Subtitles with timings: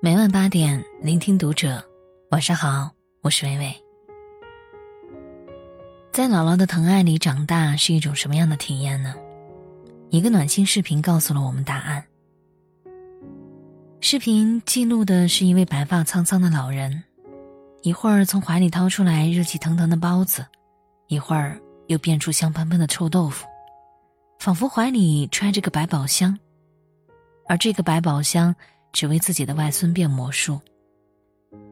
[0.00, 1.84] 每晚八点，聆听读者。
[2.30, 2.88] 晚上好，
[3.20, 3.74] 我是微微。
[6.12, 9.12] 在姥姥的疼爱里长大是一种什么样的体验呢？
[10.10, 12.04] 一个暖心视频告诉了我们答案。
[14.00, 17.02] 视频记录的是一位白发苍苍的老人，
[17.82, 20.46] 一会儿从怀里掏出来热气腾腾的包子，
[21.08, 23.48] 一会儿又变出香喷喷的臭豆腐，
[24.38, 26.38] 仿佛怀里揣着个百宝箱，
[27.48, 28.54] 而这个百宝箱。
[28.92, 30.60] 只为自己的外孙变魔术。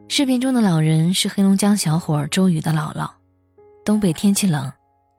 [0.07, 3.09] 视频中的老人是黑龙江小伙周宇的姥姥。
[3.83, 4.71] 东北天气冷，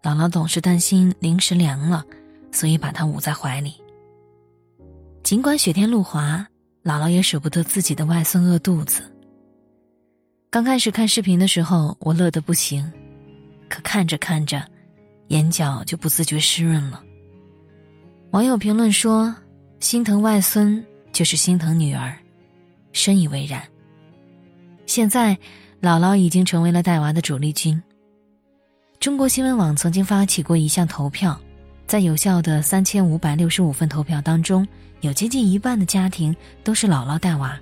[0.03, 2.05] 姥姥总是担心零食凉了，
[2.53, 3.75] 所以把他捂在怀里。
[5.23, 6.47] 尽管雪天路滑，
[6.83, 9.03] 姥姥也舍不得自己的外孙饿肚子。
[10.51, 12.91] 刚开始看视频的时候，我乐得不行，
[13.69, 14.63] 可看着看着，
[15.29, 17.03] 眼角就不自觉湿润了。
[18.31, 19.35] 网友评论说
[19.81, 20.83] ：“心疼外孙。”
[21.19, 22.17] 就是心疼女儿，
[22.93, 23.61] 深以为然。
[24.87, 25.37] 现在，
[25.83, 27.83] 姥姥已经成为了带娃的主力军。
[29.01, 31.37] 中国新闻网曾经发起过一项投票，
[31.89, 34.65] 在有效的三千五百六十五份投票当中，
[35.01, 37.59] 有接近一半的家庭都是姥姥带娃。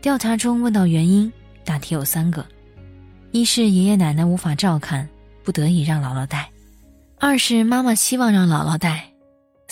[0.00, 1.32] 调查中问到原因，
[1.64, 2.46] 大体有三个：
[3.32, 5.08] 一是爷爷奶奶无法照看，
[5.42, 6.44] 不得已让姥姥带；
[7.18, 9.10] 二是妈妈希望让姥姥带。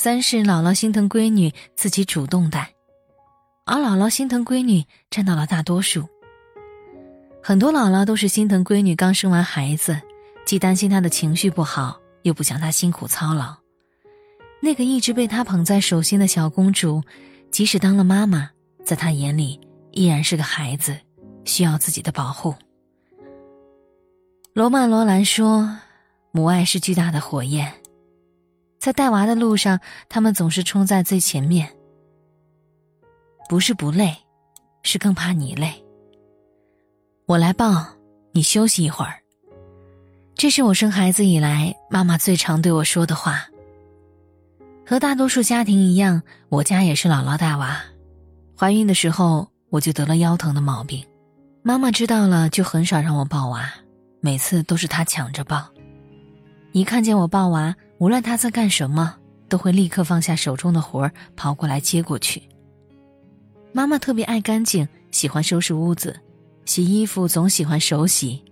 [0.02, 2.72] 三是姥姥心疼闺女，自己主动带，
[3.64, 6.08] 而姥姥心疼闺女占到了大多数。
[7.40, 9.96] 很多姥姥都是心疼闺女刚生完孩子，
[10.44, 13.54] 既担心她的情绪不好，又不想她辛苦操劳。
[14.60, 17.00] 那个一直被她捧在手心的小公主，
[17.52, 18.50] 即使当了妈妈，
[18.84, 19.60] 在她眼里
[19.92, 20.98] 依然是个孩子，
[21.44, 22.52] 需要自己的保护。
[24.52, 25.78] 罗曼·罗兰说
[26.34, 27.72] ：“母爱是巨大的火焰。”
[28.82, 31.72] 在带娃的路上，他们总是冲在最前面。
[33.48, 34.12] 不是不累，
[34.82, 35.72] 是更怕你累。
[37.26, 37.86] 我来抱，
[38.32, 39.20] 你休息一会儿。
[40.34, 43.46] 这是我生孩子以来妈妈最常对我说的话。
[44.84, 47.80] 和大多数家庭一样，我家也是姥姥带娃。
[48.58, 51.06] 怀孕的时候我就得了腰疼的毛病，
[51.62, 53.72] 妈妈知道了就很少让我抱娃，
[54.18, 55.68] 每次都是她抢着抱。
[56.72, 57.72] 一看见我抱娃。
[58.02, 59.14] 无论他在干什么，
[59.48, 62.42] 都会立刻放下手中的活儿，跑过来接过去。
[63.72, 66.18] 妈妈特别爱干净，喜欢收拾屋子，
[66.64, 68.42] 洗衣服总喜欢手洗。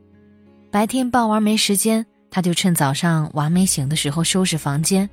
[0.70, 5.10] 白天抱娃没时间，他就趁早上娃没醒的时候收拾房间，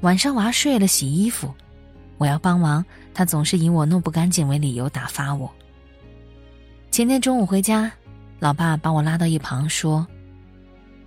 [0.00, 1.54] 晚上娃睡了洗衣服。
[2.18, 5.48] 我要帮忙，他总是以我弄不干净为理由打发我。
[6.90, 7.92] 前天中午回家，
[8.40, 10.04] 老爸把我拉到一旁说：“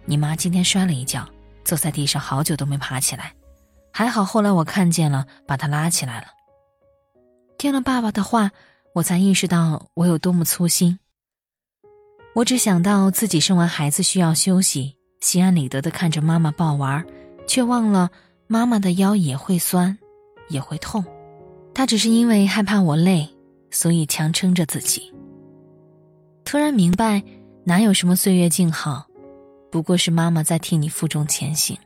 [0.08, 1.28] 你妈今天摔了一跤。”
[1.70, 3.32] 坐在地上好久都没爬起来，
[3.94, 6.26] 还好后来我看见了，把他拉起来了。
[7.60, 8.50] 听了爸爸的话，
[8.96, 10.98] 我才意识到我有多么粗心。
[12.34, 17.06] 我只想到自己生完孩子需要休息，心安理得的看着妈妈抱娃，
[17.48, 18.10] 却忘了
[18.48, 19.96] 妈妈的腰也会酸，
[20.48, 21.06] 也会痛。
[21.76, 23.30] 她只是因为害怕我累，
[23.70, 25.14] 所以强撑着自己。
[26.44, 27.22] 突然明白，
[27.64, 29.06] 哪有什么岁月静好。
[29.72, 31.78] 不过是妈妈在替你负重前行。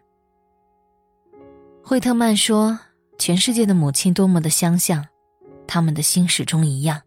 [1.84, 2.80] 惠特曼说
[3.20, 5.06] ：“全世界的母亲多么的相像，
[5.68, 7.02] 他们的心始终一样。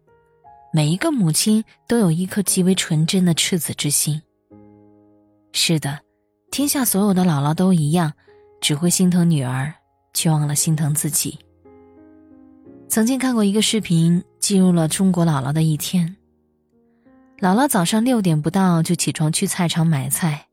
[0.71, 4.21] 每一个母亲都有一颗极为纯真的赤子之心。”
[5.53, 5.99] 是的，
[6.51, 8.13] 天下所有的姥姥都一样，
[8.61, 9.73] 只会心疼女儿，
[10.13, 11.39] 却忘了心疼自己。
[12.87, 16.15] 曾经看过一个视频，记录了中国姥姥的一天。
[17.39, 20.46] 姥姥早上六点不到就起床去菜场买菜。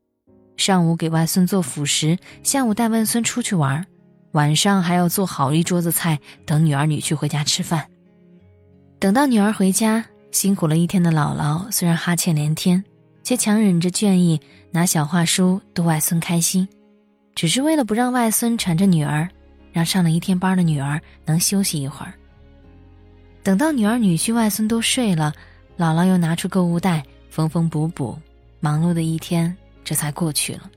[0.57, 3.85] 上午给外孙做辅食，下午带外孙出去玩，
[4.31, 7.85] 晚上还要做好一桌子菜等女儿女婿回家吃饭。
[8.99, 12.83] 等到女儿回家，辛苦了一天的姥姥虽然哈欠连天，
[13.23, 14.39] 却强忍着倦意
[14.71, 16.67] 拿小话书逗外孙开心，
[17.35, 19.27] 只是为了不让外孙缠着女儿，
[19.71, 22.13] 让上了一天班的女儿能休息一会儿。
[23.43, 25.33] 等到女儿女婿外孙都睡了，
[25.77, 28.17] 姥姥又拿出购物袋缝缝补补，
[28.59, 29.55] 忙碌的一天。
[29.85, 30.69] 这才过去了。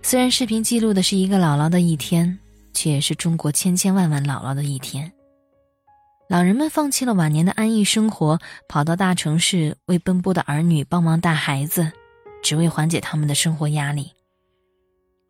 [0.00, 2.38] 虽然视频记录的是一个姥姥的一天，
[2.72, 5.12] 却也是中国千千万万姥姥的一天。
[6.28, 11.92] 老人们放弃了晚年的安逸生活，跑到大城市为奔波的儿女帮忙带孩子，
[12.42, 14.10] 只为缓解他们的生活压力。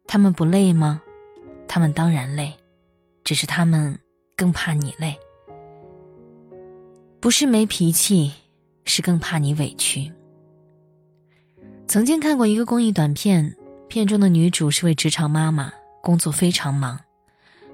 [0.07, 1.03] 他们不累吗？
[1.67, 2.53] 他们当然累，
[3.25, 3.99] 只是他们
[4.37, 5.19] 更怕你累。
[7.19, 8.33] 不是没脾气，
[8.85, 10.13] 是更怕你委屈。
[11.93, 13.55] 曾经看过一个公益短片，
[13.87, 16.99] 片中的女主是位职场妈妈，工作非常忙。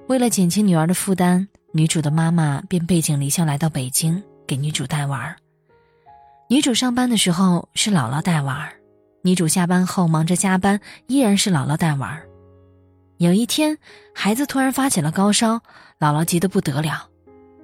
[0.07, 5.37] 为了减轻女儿的负担，女主的妈妈便背井离乡来到北京，给女主带娃儿。
[6.49, 8.73] 女主上班的时候是姥姥带娃儿，
[9.21, 12.27] 女主下班后忙着加班，依然是姥姥带娃儿。
[13.19, 13.77] 有一天，
[14.13, 15.61] 孩子突然发起了高烧，
[15.97, 17.07] 姥姥急得不得了，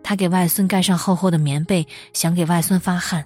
[0.02, 3.26] 她给外孙盖上厚厚的棉被，想给外孙发汗。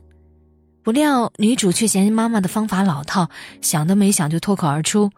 [0.82, 3.30] 不料女主却嫌妈妈的方法老套，
[3.62, 5.12] 想都没想就脱口而出：“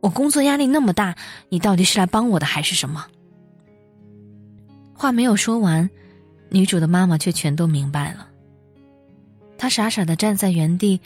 [0.00, 1.14] 我工作压力那么大，
[1.50, 3.06] 你到底是来帮我的还是什么？”
[4.94, 5.88] 话没有说完，
[6.48, 8.26] 女主的妈妈却全都明白了。
[9.56, 11.00] 她傻傻的站在原地，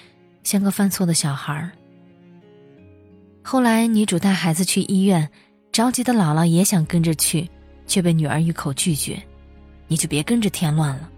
[0.44, 1.70] 像个犯错的小孩。
[3.42, 5.28] 后来女主带孩子去医院，
[5.72, 7.50] 着急的姥姥也想跟着去，
[7.86, 9.20] 却被女儿一口拒绝
[9.88, 11.10] ：“你就别跟着添乱了。”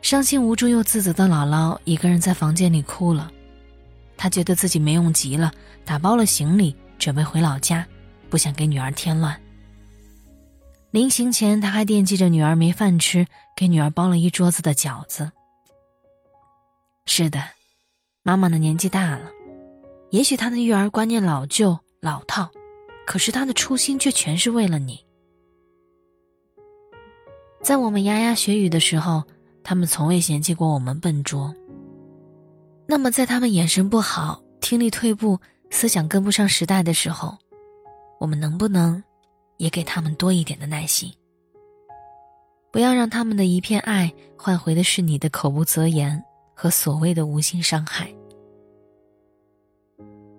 [0.00, 3.30] 伤心无助又自责的姥姥一个人在房间里哭了，
[4.16, 5.52] 她觉得自己没用极了，
[5.84, 7.86] 打包了行李准备回老家，
[8.30, 9.38] 不想给女儿添乱。
[10.92, 15.30] 临行前，她还惦记着女儿没饭吃，给女儿包了一桌子的饺子。
[17.04, 17.42] 是的，
[18.22, 19.30] 妈妈的年纪大了，
[20.10, 22.50] 也许她的育儿观念老旧老套，
[23.04, 25.04] 可是她的初心却全是为了你。
[27.62, 29.24] 在我们牙牙学语的时候。
[29.68, 31.54] 他们从未嫌弃过我们笨拙。
[32.86, 35.38] 那么，在他们眼神不好、听力退步、
[35.68, 37.36] 思想跟不上时代的时候，
[38.18, 39.04] 我们能不能
[39.58, 41.12] 也给他们多一点的耐心？
[42.72, 46.24] 不要让他们的一片爱换回的是你的口无择言
[46.54, 48.10] 和所谓的无心伤害。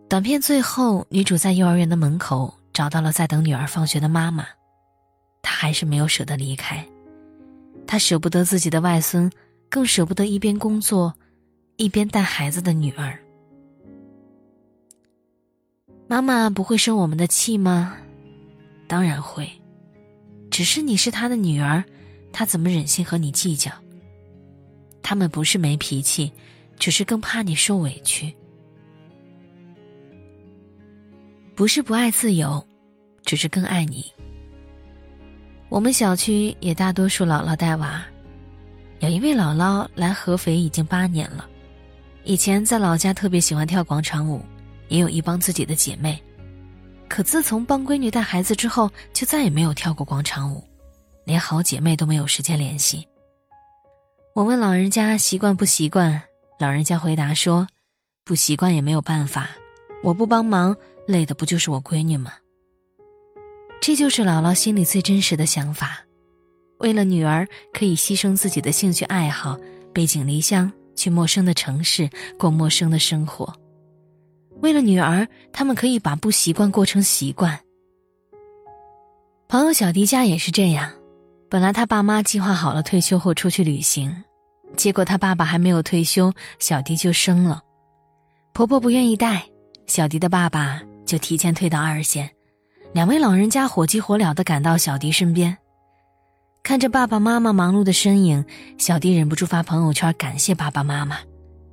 [0.10, 4.48] 短片最后，女主在幼儿园的门口找到了在等女儿放学的妈妈，
[5.44, 6.84] 她还是没有舍得离开。
[7.92, 9.32] 他舍不得自己的外孙，
[9.68, 11.12] 更舍不得一边工作，
[11.76, 13.18] 一边带孩子的女儿。
[16.08, 17.98] 妈妈不会生我们的气吗？
[18.88, 19.50] 当然会，
[20.52, 21.84] 只是你是他的女儿，
[22.32, 23.72] 他怎么忍心和你计较？
[25.02, 26.32] 他们不是没脾气，
[26.78, 28.32] 只是更怕你受委屈。
[31.56, 32.64] 不是不爱自由，
[33.24, 34.06] 只是更爱你。
[35.70, 38.04] 我们小区也大多数姥姥带娃，
[39.02, 41.48] 有一位姥姥来合肥已经八年了，
[42.24, 44.44] 以前在老家特别喜欢跳广场舞，
[44.88, 46.20] 也有一帮自己的姐妹，
[47.08, 50.64] 可自从帮闺女带孩子之后，就再也没有跳过广场舞，
[51.24, 53.08] 连好姐妹都没有时间联系。
[54.34, 56.20] 我问老人家习惯不习惯，
[56.60, 57.68] 老人家回答说
[58.26, 59.50] ：“不习惯也没有办法，
[60.02, 60.76] 我不帮忙，
[61.06, 62.34] 累的不就是我闺女吗？”
[63.82, 66.00] 这就是姥姥心里最真实的想法，
[66.80, 69.58] 为了女儿可以牺牲自己的兴趣爱好，
[69.94, 73.54] 背井离乡去陌生的城市过陌生的生活。
[74.62, 77.58] 为了女儿，他们可以把不习惯过成习惯。
[79.48, 80.92] 朋友小迪家也是这样，
[81.50, 84.24] 本来他爸妈计划好了退休后出去旅行，
[84.76, 87.64] 结果他爸爸还没有退休，小迪就生了，
[88.54, 89.48] 婆婆不愿意带，
[89.88, 92.30] 小迪的爸爸就提前退到二线。
[92.92, 95.56] 两位老人家火急火燎地赶到小迪身边，
[96.64, 98.44] 看着爸爸妈妈忙碌的身影，
[98.80, 101.20] 小迪忍不住发朋友圈感谢爸爸妈妈，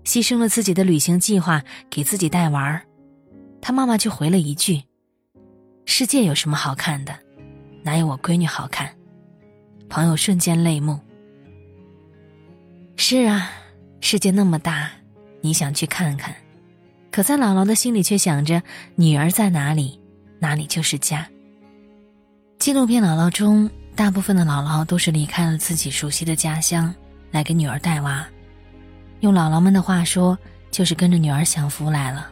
[0.05, 2.83] 牺牲了自己的旅行计划给自己带娃儿。
[3.63, 4.83] 他妈妈就回了一句
[5.87, 7.15] ：“世界有什么好看的？
[7.83, 8.89] 哪有我闺女好看？”
[9.89, 11.01] 朋友瞬间泪目。
[12.97, 13.51] 是啊，
[14.03, 14.91] 世界那么大，
[15.41, 16.35] 你想去看看，
[17.11, 18.63] 可在姥姥的心里却想着
[18.97, 19.99] 女儿在哪里。
[20.39, 21.29] 哪里就是家。
[22.59, 26.95] 纪录片《姥姥》中，大部分的姥姥都是离开了自己熟悉的家乡，
[27.31, 28.27] 来给女儿带娃。
[29.21, 30.37] 用姥姥们的话说，
[30.71, 32.31] 就是跟着女儿享福来了。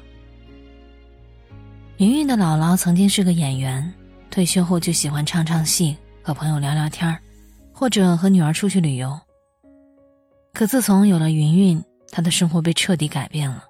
[1.98, 3.92] 云云的姥姥曾经是个演员，
[4.30, 7.16] 退休后就喜欢唱唱戏，和朋友聊聊天
[7.72, 9.18] 或者和女儿出去旅游。
[10.52, 13.64] 可自从有了云云，她的生活被彻底改变了，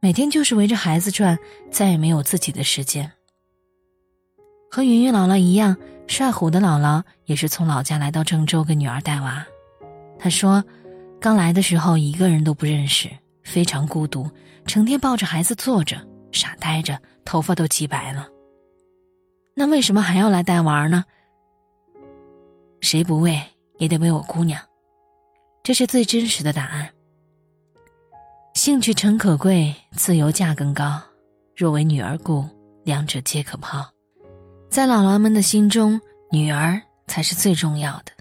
[0.00, 1.38] 每天就是围着孩子转，
[1.70, 3.10] 再也没有自己的时间。
[4.70, 9.44] 和云云姥姥一样，帅虎的姥姥也是从老家来到郑州给女儿带娃。
[10.16, 10.64] 她说，
[11.20, 13.10] 刚来的时候一个人都不认识，
[13.42, 14.30] 非常孤独，
[14.66, 15.96] 成天抱着孩子坐着
[16.30, 18.28] 傻呆着，头发都急白了。
[19.54, 21.04] 那为什么还要来带娃呢？
[22.80, 23.42] 谁不为
[23.78, 24.62] 也得为我姑娘，
[25.64, 26.88] 这是最真实的答案。
[28.54, 31.02] 兴趣诚可贵，自由价更高。
[31.56, 32.48] 若为女儿故，
[32.84, 33.84] 两者皆可抛。
[34.70, 36.00] 在姥姥们的心中，
[36.30, 38.12] 女儿才是最重要的。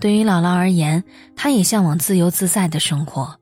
[0.00, 1.02] 对于姥姥而言，
[1.36, 3.32] 她也向往自由自在的生活。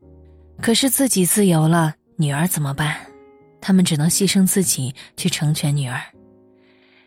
[0.60, 2.94] 可是自己自由了，女儿怎么办？
[3.58, 5.98] 他们只能牺牲自己去成全女儿，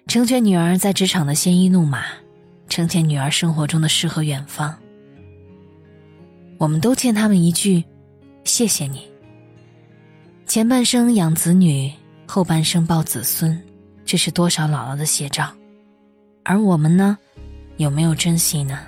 [0.08, 2.06] 成全女儿在职场的鲜衣怒马，
[2.68, 4.76] 成全女儿生活中的诗和远方。
[6.58, 7.84] 我们都欠他们一句
[8.46, 9.08] 谢谢你。
[10.48, 11.92] 前半生养子女，
[12.26, 13.62] 后半生抱子孙，
[14.10, 15.54] 这是多少姥姥的写照。
[16.44, 17.16] 而我们呢，
[17.78, 18.80] 有没有珍惜呢？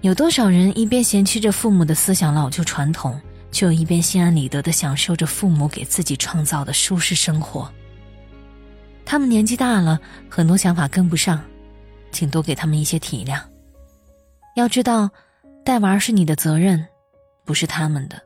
[0.00, 3.16] 有多少人一边嫌弃着父母的思想老旧传统，
[3.52, 7.70] 却又一边心安理得的享受着父母给自己创造的舒适生活？
[9.04, 11.40] 他们年纪大了，很多想法跟不上，
[12.10, 13.40] 请多给他们一些体谅。
[14.56, 15.08] 要知道，
[15.64, 16.84] 带娃是你的责任，
[17.44, 18.20] 不是他们的，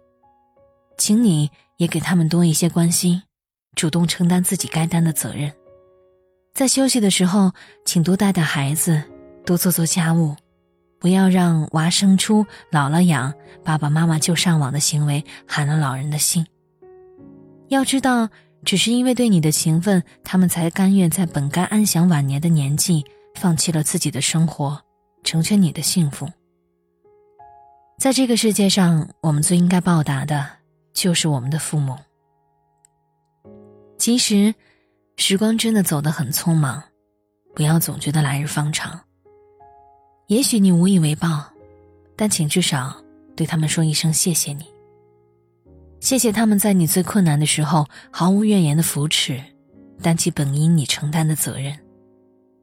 [0.97, 3.23] 请你也给他们多一些关心，
[3.75, 5.53] 主动承担自己该担的责任。
[6.53, 7.53] 在休息的时候，
[7.85, 9.03] 请多带带孩子，
[9.47, 10.37] 多做做家务，
[10.99, 13.33] 不要让娃生出姥姥养、
[13.65, 16.47] 爸爸妈妈就上网的行为寒了老人的心。
[17.69, 18.29] 要知道，
[18.65, 23.05] 只是因为对你的情分，他们才甘愿在本该安享晚年的年纪，
[23.37, 24.83] 放弃了自己的生活，
[25.23, 26.29] 成全你的幸福。
[27.97, 30.45] 在这个世界上，我们最应该报答的，
[30.93, 31.97] 就是我们的父母。
[34.01, 34.53] 其实。
[35.17, 36.83] 时光真的走得很匆忙，
[37.55, 38.99] 不要总觉得来日方长。
[40.29, 41.45] 也许你无以为报，
[42.17, 42.97] 但请至少
[43.37, 44.65] 对他们说一声谢谢你。
[46.01, 49.39] 谢谢他们在你最困难的时候毫无怨言的扶持，
[50.01, 51.79] 担起本应你承担的责任。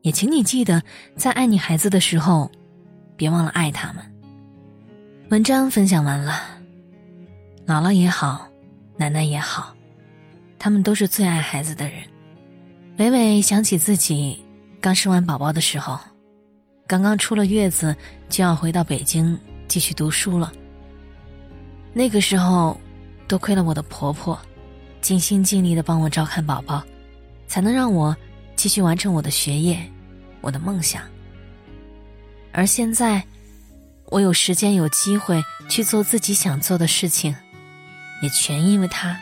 [0.02, 0.82] 也请你记得，
[1.16, 2.50] 在爱你孩子的时候，
[3.16, 4.04] 别忘了爱他们。
[5.30, 6.42] 文章分享完了，
[7.68, 8.48] 姥姥也好，
[8.96, 9.76] 奶奶也好，
[10.60, 12.02] 他们都是最爱孩子的人。
[12.98, 14.44] 伟伟想起自己
[14.82, 16.00] 刚生完宝宝的时候，
[16.88, 17.96] 刚刚出了月子，
[18.30, 19.38] 就要回到北京
[19.68, 20.52] 继续读书了。
[21.94, 22.80] 那个时候，
[23.28, 24.40] 多亏了我的婆婆，
[25.02, 26.84] 尽心尽力的帮我照看宝宝，
[27.48, 28.16] 才能让我
[28.56, 29.80] 继续完成我的学业，
[30.42, 31.04] 我的梦想。
[32.52, 33.24] 而现在，
[34.06, 37.36] 我有时间有机会去做自己想做的事情，
[38.24, 39.20] 也全因为她。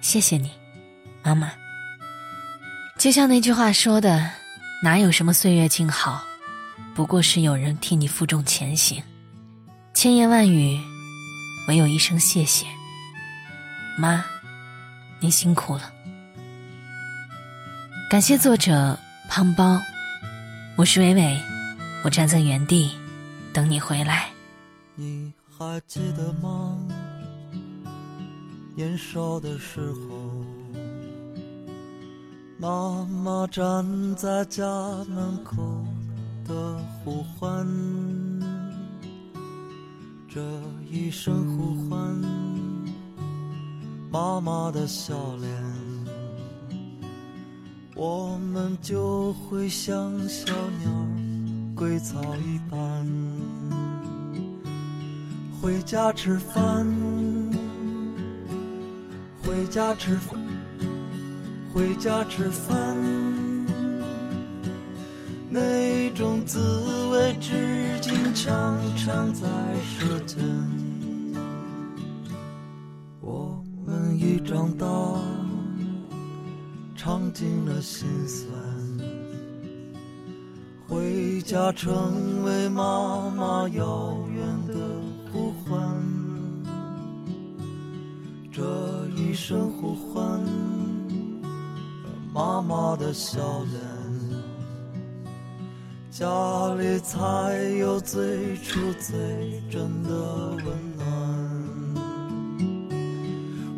[0.00, 0.50] 谢谢你，
[1.22, 1.52] 妈妈。
[2.98, 4.30] 就像那句话说的，
[4.82, 6.24] 哪有什么岁月静好，
[6.94, 9.02] 不过是有人替你负重前行。
[9.92, 10.80] 千言万语，
[11.68, 12.66] 唯有一声谢谢。
[13.98, 14.24] 妈，
[15.20, 15.92] 您辛苦了。
[18.08, 18.98] 感谢作者
[19.28, 19.80] 胖包，
[20.76, 21.40] 我是伟伟，
[22.04, 22.96] 我站在原地
[23.52, 24.28] 等你回来。
[24.94, 26.78] 你还记得吗？
[28.76, 30.44] 年少的时候。
[32.58, 33.84] 妈妈站
[34.16, 34.64] 在家
[35.08, 35.56] 门口
[36.46, 37.66] 的呼唤，
[40.26, 40.40] 这
[40.90, 41.98] 一声呼唤，
[44.10, 45.50] 妈妈的笑脸，
[47.94, 50.90] 我们就会像小鸟
[51.74, 53.06] 归巢一般，
[55.60, 56.86] 回家吃饭，
[59.46, 60.38] 回家吃饭。
[61.72, 62.96] 回家吃饭，
[65.50, 66.58] 那种滋
[67.12, 67.52] 味至
[68.00, 69.46] 今常常在
[69.84, 70.42] 舌尖。
[73.20, 74.86] 我们已长大，
[76.96, 78.50] 尝尽了心酸，
[80.88, 84.35] 回家成为妈妈遥远
[89.80, 90.40] 呼唤。
[92.32, 93.40] 妈妈的笑
[93.70, 93.80] 脸，
[96.10, 97.18] 家里才
[97.78, 100.10] 有最初最真的
[100.64, 100.66] 温
[100.96, 101.06] 暖。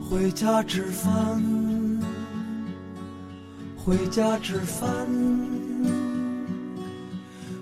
[0.08, 1.42] 回家吃饭，
[3.76, 4.88] 回家吃饭，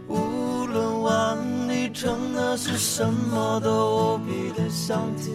[0.09, 1.37] 无论碗
[1.69, 5.35] 里盛的是什么，都无比的香甜。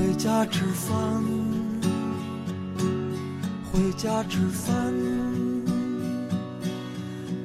[0.00, 1.22] 回家吃饭，
[3.70, 4.74] 回家吃饭，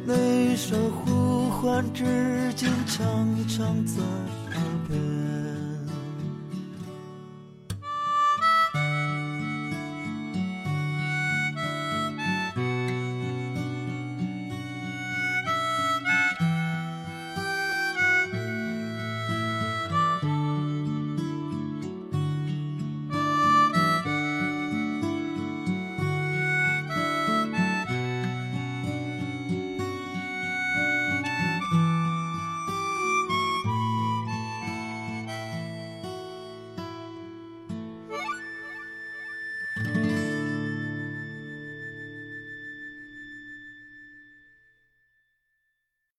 [0.05, 2.05] 那一声呼唤至
[2.55, 3.03] 今常
[3.49, 5.24] 常在耳边。